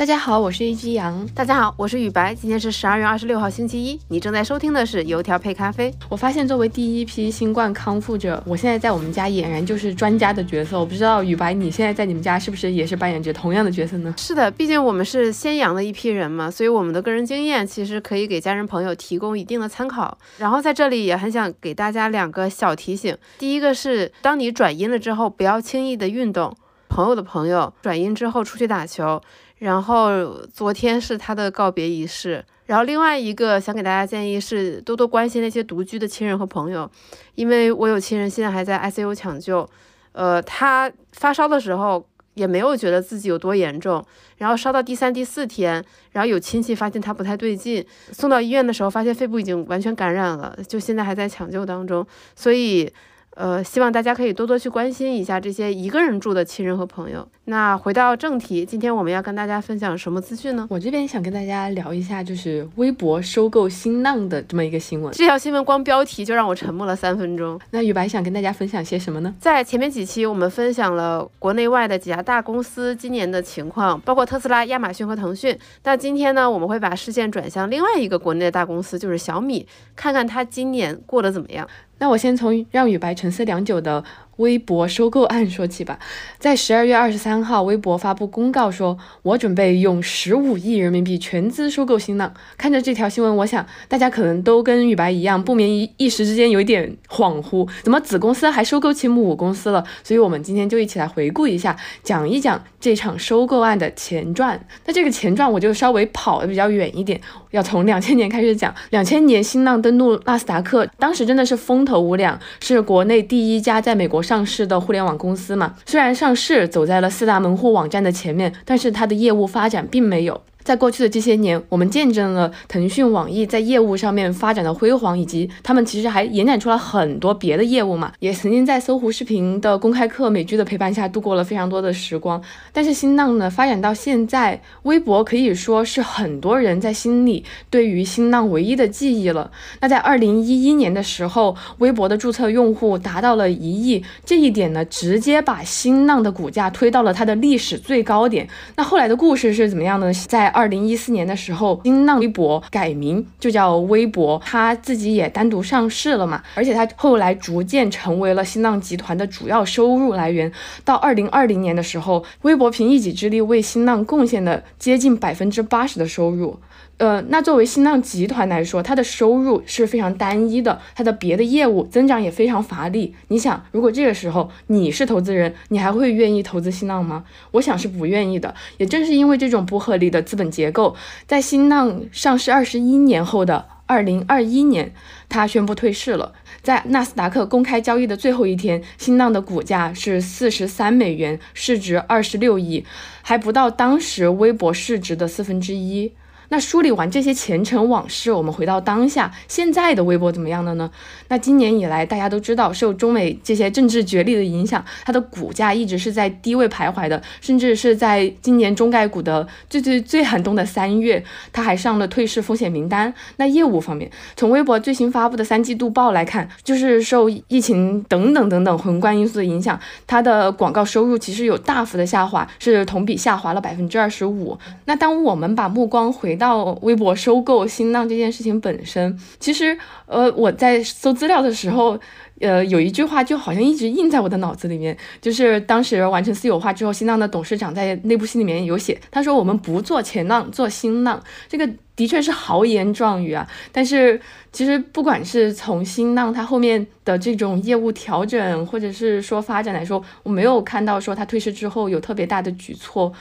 [0.00, 1.28] 大家好，我是一只羊。
[1.34, 2.34] 大家好，我是雨白。
[2.34, 4.00] 今天是十二月二十六号，星期一。
[4.08, 5.92] 你正在收听的是油条配咖啡。
[6.08, 10.80] 我发现作为第一批新冠康复者，我现在在我们家俨然就是专家的角色。
[10.80, 14.14] 我不知道雨白，你现在在你们家是不是也是扮演着同样的角色呢？
[14.16, 20.16] 是的，毕竟我们是先阳的一批人嘛，所以我们的个人经验其实可以给家人朋友提供一定的参考。
[20.38, 23.14] 然后在这里也很想给大家两个小提醒。
[23.38, 26.56] 第一个是，当你转阴了之后，不要轻易的运动。
[26.88, 29.20] 朋友的朋友转阴之后出去打球。
[29.60, 36.90] 然后昨天是他的告别仪式，然后另外一个想给大家建议是多多关心那些独居的亲人和朋友，
[37.34, 39.68] 因为我有亲人现在还在 ICU 抢救，
[40.12, 44.02] 呃，他发烧的时候也没有觉得自己有多严重，
[44.38, 52.90] 然后烧到第三、第四天，然后有亲戚发现他不太对劲，送到医院的时候发现肺部已经完全感染了，就现在还在抢救当中，所以。
[53.36, 57.26] 呃，希望大家可以多多去关心一下这些一个人住的亲人和朋友。
[57.44, 60.66] 那回到正题，今天我们要跟大家分享什么资讯呢？
[60.68, 65.12] 我这边想跟大家聊一下，就是微博收购新浪的这么一个新闻。
[65.14, 67.58] 这条新闻光标题就让我沉默了三分钟。
[67.70, 69.34] 那雨白想跟大家分享些什么呢？
[69.40, 75.58] 在前面几期我们分享了国内外的几家大公司今年的情况，包括特斯拉、亚马逊和腾讯。
[75.82, 79.66] 那今天呢，我们会把视线转向另外一个国内的大公司，就是小米，
[79.96, 81.66] 看看它今年过得怎么样。
[82.00, 84.02] 那我先从让雨白沉思良久的。
[84.40, 85.98] 微博收购案说起吧，
[86.38, 92.32] 在十二月二十三号，微博发布公告说，我准备用十五亿人民币全资收购新浪。
[92.56, 99.84] 看着这条新闻，我想大家可能都跟雨白一样，不免一一时之间有一点恍惚，怎么子公司还收购起母公司了？
[100.02, 104.58] 所以，我们今天就一起来回顾一下，讲一讲这场收购案的前传。
[104.86, 108.74] 那这个前传我就稍微跑的比较远一点，要从两千年开始讲。
[108.88, 114.22] 两千年，新浪登陆纳斯达克，当时真的是风头无两，是国内第一家在美国。
[114.30, 120.40] 上市的互联网公司嘛，虽然上市走在了四大门户网站的前面，但是它的业务发展并没有。
[120.62, 128.12] 在过去的这些年，我们见证了腾讯、网易在业务上面发展的辉煌，以及他们其实还延展出了很多别的业务嘛。
[128.18, 132.42] 也曾经在搜狐视频的公开课美剧的陪伴下度过了非常多的时光。
[132.72, 139.50] 但是新浪呢，发展到现在，微博可以说是很多人在心里对于新浪唯一的记忆了。
[139.80, 148.48] 那在二零一一年的时候，微博的注册用户达到了一亿，这一点呢，直接把新浪的股价推到了它的历史最高点。
[148.76, 150.12] 那后来的故事是怎么样呢？
[150.28, 160.52] 在二零一四年的时候，新浪微博改名就叫微博，它自己也单独上市了嘛，而且它后来逐渐成为了新浪集团的主要收入来源。
[160.84, 166.58] 到二零二零年的时候，微博凭一己之力为新浪贡献了接近百分之八十的收入。
[167.00, 173.14] 呃，那作为新浪集团来说，它的收入是非常单一的，它的别的业务增长也非常乏力。
[173.28, 177.24] 你想，如果这个时候你是投资人，你还会愿意投资新浪吗？
[177.52, 178.54] 我想是不愿意的。
[178.76, 180.94] 也正是因为这种不合理的资本结构，
[181.26, 184.92] 在新浪上市二十一年后的二零二一年，
[185.30, 186.34] 它宣布退市了。
[186.60, 192.84] 在纳斯达克公开交易的最后一天，新浪的股价是四十三美元，市值二十六亿，
[193.22, 196.12] 还不到当时微博市值的四分之一。
[196.50, 200.90] 那梳理完这些前尘往事，我们回到当下，现在的微博怎么样了呢？
[201.28, 213.14] 那今年以来，大家都知道，受中美这些政治角力的影响，它的股价一直是在低位徘徊的，甚至是在今年中概股的最最最寒冬的三月，它还上了退市风险名单。
[213.36, 224.58] 那业务方面，从微博最新发布的三季度报来看，就是受疫情等等等等宏观因素的影响，它的广告收入其实有大幅的下滑，是同比下滑了百分之二十五。
[224.86, 231.96] 那当我们把目光回到微博收购新浪这件事情本身，其实，呃，我在搜资料的时候，
[232.40, 243.46] 呃，有一句话就好像一直印在我的脑子里面，就是当时完成私有化之后，新浪的董事长在内部信里面有写，他说我们不做前浪，做新浪，这个的确是豪言壮语啊。
[243.70, 244.18] 但是
[244.50, 253.12] 其实不管是从新浪它后面的这种业务调整，或者是说发展来说，我没有看到说它退市之后有特别大的举措。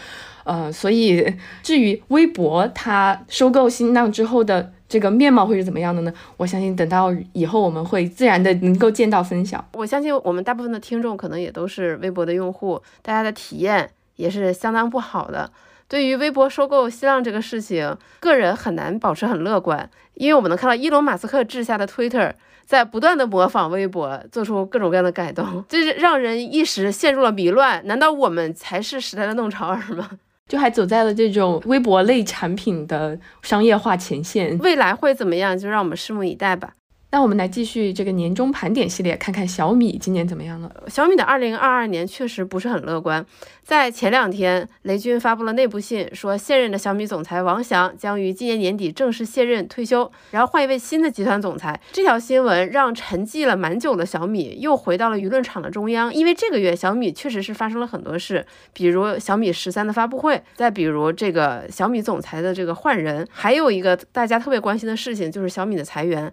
[0.49, 1.23] 呃，所以
[1.61, 6.11] 至于微博它收购新浪之后的这个面貌会是怎么样的呢？
[6.37, 9.63] 我相信等到以后我们会自然的能够见到分晓。
[9.73, 15.51] 我相信我们大部分的听众可能也都是微博的用户，大家的体验也是相当不好的。
[15.87, 22.33] 对于微博收购新浪这个事情，个人很难保持很乐观，因为我们能看到伊隆马斯克治下的 Twitter
[22.65, 27.85] 在不断的模仿微博，做出各种各样的改动，这是让人一时陷入了迷乱。
[27.85, 30.09] 难道我们才是时代的弄潮儿吗？
[30.49, 35.57] 就还走在了这种微博类产品的商业化前线，未来会怎么样？
[35.57, 36.73] 就让我们拭目以待吧。
[37.11, 40.71] 那我们来继续这个年终盘点系列，看看小米今年怎么样了。
[40.87, 43.25] 小米的二零二二年确实不是很乐观。
[43.63, 51.81] 在前两天，雷军发布了内部信，说现任的小米总裁王翔将于今年年底正式卸任退休，然后换一位新的集团总裁。
[51.91, 66.31] 这条新闻让沉寂了蛮久的小米又回到了舆论场的中央，因为这个月小米确实是发生了很多事，比如小米十三的发布会，再比如这个小米总裁的这个换人，还有一个大家特别关心的事情就是小米的裁员。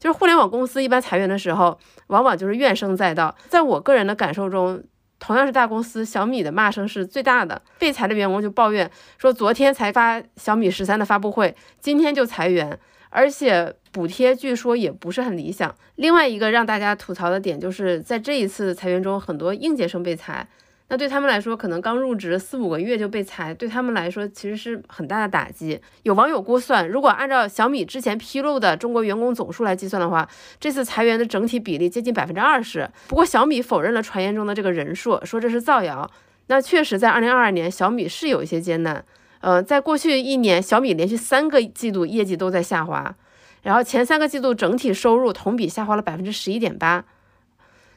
[0.00, 3.32] 就是互联网公司一般裁员的时候，往往就是怨声载道。
[3.48, 4.82] 在我个人的感受中，
[5.18, 7.60] 同样是大公司，小米的骂声是最大的。
[7.78, 12.76] 被裁的员工就抱怨说，昨天才发小米十三的发布会，今天就裁员，
[13.10, 15.74] 而且补贴据说也不是很理想。
[15.96, 20.48] 另外一个让大家吐槽的点，就是在这一次裁员中，很多应届生被裁。
[20.90, 25.80] 那对他们来说，可能刚入职四五个月就被裁，对他们来说其实是很大的打击。
[26.02, 30.28] 有网友估算，如果按照小米之前披露的中国员工总数来计算的话，
[30.58, 32.90] 这次裁员的整体比例接近百分之二十。
[33.06, 36.10] 不过小米否认了传言中的这个人数，说这是造谣。
[36.48, 39.04] 那确实，在二零二二年，小米是有一些艰难。
[39.42, 43.14] 呃，在过去一年，小米连续三个季度业绩都在下滑，
[43.62, 47.04] 然后前三个季度整体收入同比下滑了百分之十一点八。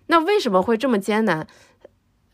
[0.07, 1.47] 那为什么会这么艰难？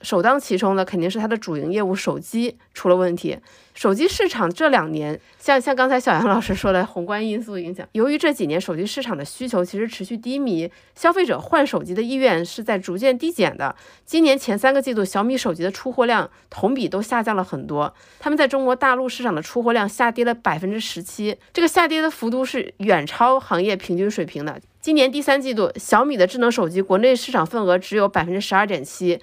[0.02, 3.38] 首当其冲的肯定是它的主营业务手机出了问题。
[3.74, 13.76] 手机市场这两年，像像刚才小杨老师说的宏观因素影响，由于这几年手机市场的需求其实持续低迷，消费者换手机的意愿是在逐渐递减的。
[14.06, 24.60] 今年前三个季度，小米手机的出货量同比都下降了很多，他们在中国大陆市场的出货量下跌了百分之十七，这个下跌的幅度是远超行业平均水平的。
[24.82, 29.20] 今年第三季度，小米的智能手机国内市场份额只有百分之十二点七。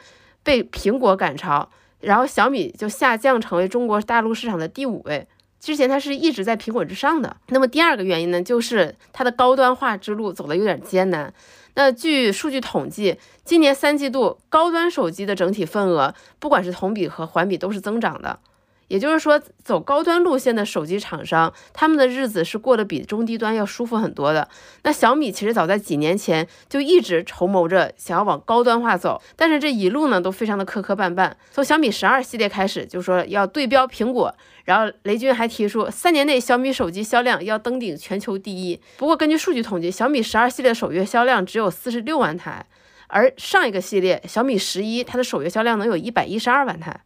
[0.47, 5.27] 被苹果赶超，然后小米就下降成为中国大陆市场的第五位。
[5.59, 7.37] 之前它是一直在苹果之上的。
[7.49, 11.35] 那么第二个原因呢，就是它的高端化之路走的有点艰难。
[11.75, 18.39] 那据数据统计，今年三季度高端手机的整体份额，不管是同比和环比都是增长的。
[18.89, 24.49] 也就是说，走高端路线的手机厂商，他们的日子是过得比中低端要舒服很多的。
[24.85, 31.33] 那小米其实早在几年前就一直筹谋着想要往高端化走，但是这一路呢都非常的磕磕绊绊。
[31.51, 34.33] 从小米十二系列开始就说要对标苹果，
[34.65, 38.81] 然后雷军还提出三年内小米手机销量要登顶全球第一。
[38.97, 42.65] 不过根据数据统计，小米十二系列首月销量只有四十六万台，
[43.09, 47.01] 而上一个系列小米十一它的首月销量能有一百一十二万台。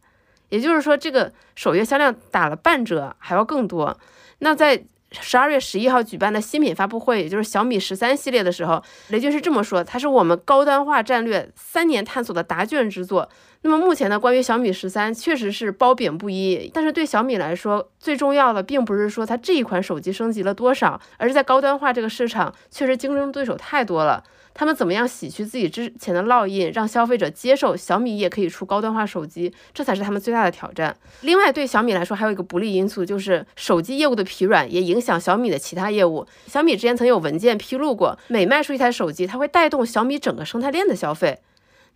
[0.51, 3.97] 也就是说，这个首月销量打了半折，还要更多。
[4.39, 13.27] 那在十二月十一号举办的新品发布会，也就是小米十三系列的时候，雷军是这么说：“它是我们高端化战略三年探索的答卷之作。”
[13.63, 16.69] 那么目前呢，关于小米十三，确实是褒贬不一。
[16.73, 24.23] 但是对小米来说，最重要的并不是说它这一款手机升级了多少，而是在高端化这个市场，确实竞争对手太多了。
[24.53, 30.93] 他们怎么样洗去自己之前的烙印，让消费者接受小米也可以出高端化手机，这才是他们最大的挑战。
[31.21, 36.25] 另外，对小米来说还有一个不利因素，就是手机业务的疲软也影响小米的其他业务。
[36.47, 41.39] 小米之前曾有文件披露过，每卖出一台手机，它会带动小米整个生态链的消费。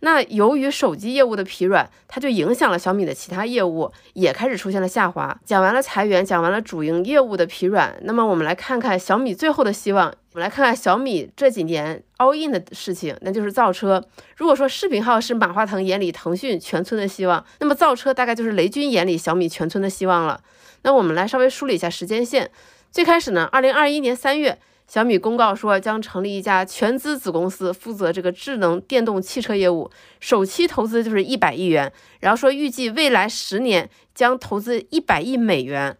[0.00, 5.36] 那由于手机业务的疲软，它就影响了小米的其他业务，也开始出现了下滑。
[5.44, 10.14] 讲完了裁员，讲完了主营业务的疲软，那么我们来看看小米最后的希望。
[10.32, 14.04] 我们来看看小米这几年 all in 的事情，那就是造车。
[14.36, 20.42] 如果说视频号是马化腾眼里腾讯全村的希望，那么造车大概就是雷军眼里小米全村的希望了。
[20.82, 22.50] 那我们来稍微梳理一下时间线。
[22.92, 24.58] 最开始呢，二零二一年三月。
[24.86, 29.90] 小米公告说将成立一家全资子公司，负责这个智能电动汽车业务，
[30.20, 35.98] 首期投资就是一百亿元，然后说预计未来十年将投资一百亿美元。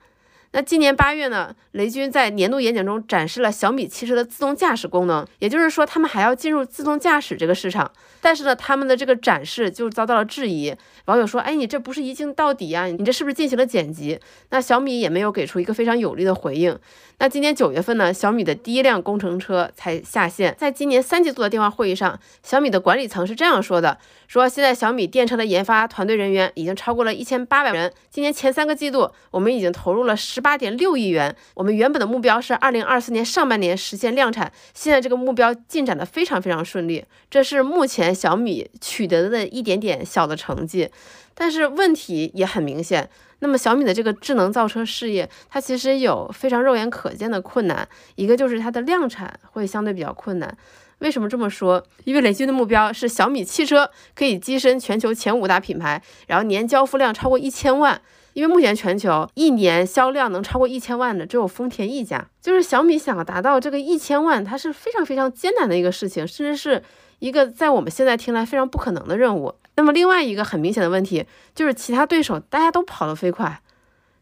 [0.56, 7.92] 那今年八月呢，雷军在年度演讲中展示了小米汽车的自动驾驶功能，也就是说他们还要进入自动驾驶这个市场。
[8.22, 10.74] 但是呢，他们的这个展示就遭到了质疑。
[11.04, 12.86] 网友说：“哎，你这不是一镜到底呀？
[12.86, 16.76] 你这是不是进行了剪辑？”那小米也没有给出一个非常有力的回应。
[17.18, 20.56] 那今年九月份呢，小米的第一辆工程车才下线。
[20.58, 27.92] 在今年三季度的电话会议上，小米的管理层是这样说的：“说现在小米电车的研发团队人员已经超过了一千八百人。
[28.10, 31.34] 今年前三个季度，我们已经投入了十八点六亿元。
[31.54, 37.04] 我们原本的目标是二零二四年上半年实现量产，现在这个目标进展的非常非常顺利。
[37.28, 40.88] 这是目前。”小米取得的一点点小的成绩，
[41.34, 43.10] 但是问题也很明显。
[43.40, 47.88] 那么小米的这个智能造车事业，它其实有非常肉眼可见的困难。
[48.14, 50.56] 一个就是它的量产会相对比较困难。
[50.98, 51.84] 为什么这么说？
[52.04, 58.00] 因为雷军的目标是小米汽车可以跻身全球前五大品牌，然后年交付量超过一千万。
[58.36, 62.22] 因为目前全球一年销量能超过一千万的只有丰田一家。
[62.42, 66.82] 就是小米想要达到这个一千万，它是非常非常艰难的一个事情，甚至是
[67.18, 69.54] 一个在我们现在听来非常不可能的任务。
[69.76, 71.24] 那么另外一个很明显的问题
[71.54, 73.62] 就是，其他对手大家都跑得飞快，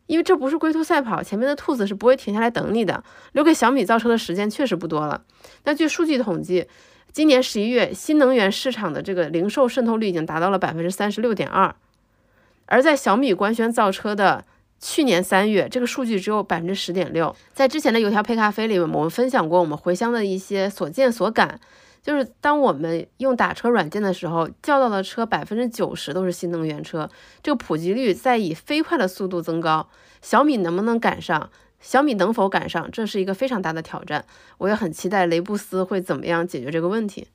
[0.06, 3.02] 因为这不是龟兔赛跑，前面的兔子是不会停下来等你的。
[3.32, 5.24] 留给小米造车的时间确实不多了。
[5.64, 6.68] 那据数据统计。
[7.12, 11.72] 今年十一月，新能源市场的这个零售渗透率已经达到了百分之三十六点二，
[12.66, 14.44] 而在小米官宣造车的
[14.80, 17.34] 去年三月，这个数据只有百分之十点六。
[17.52, 21.58] 在之前的油条配咖啡里面，我们分享过我们回乡的一些所见所感，
[22.02, 27.08] 就是当我们用打车软件的时候，叫到的车百分之九十都是新能源车，
[27.42, 29.88] 这个普及率在以飞快的速度增高，
[30.20, 31.50] 小米能不能赶上？
[31.80, 34.24] 小米能否赶上，这是一个非常大的挑战。
[34.56, 37.28] 我也很期待雷布斯会怎么样解决这个问题。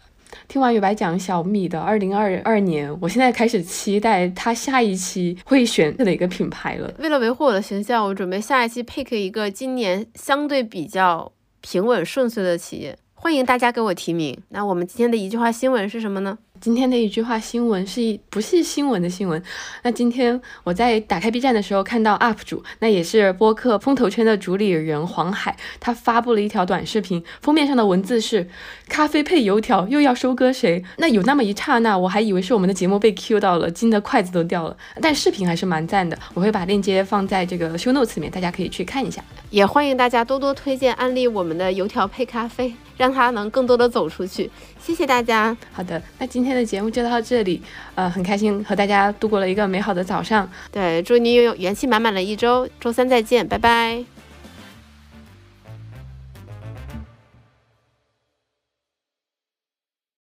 [0.48, 6.94] 听完雨白讲小米的二零二二年，我现在开始期待他下一期会选哪个品牌了。
[7.00, 11.32] 为了维护我的形象，我准备下一期 pick 一个今年相对比较
[11.62, 12.98] 平稳顺遂的企业。
[13.22, 14.38] 欢迎大家给我提名。
[14.48, 16.38] 那我们今天的一句话新闻是什么呢？
[16.62, 19.42] 今天的一句话新闻是一不是新闻的新闻。
[19.84, 28.48] 那今天我在打开 B 站的时候看到 UP 主，那也是播客风投圈的主理人黄海，他发布了一条短视频，封面上的文字是
[28.88, 34.78] “咖啡配油条又要收割谁？”那有那么一刹那，我还以为是我们的节目被 Q 到了，惊得筷子都掉了。
[35.02, 39.22] 但视频还是蛮赞的，我会把链接放在这个 show notes 里面，大家可以去看一下。
[39.50, 44.52] 也欢迎大家多多推荐安利我们的油条配咖啡，让他能更多的走出去。
[44.80, 45.56] 谢谢大家。
[45.72, 47.62] 好的，那今天的节目就到这里，
[47.96, 50.48] 呃，很开心和大家度过了一个美好的早上。
[50.70, 54.19] 对，祝你拥有元气满满的一周，周三再见，拜拜。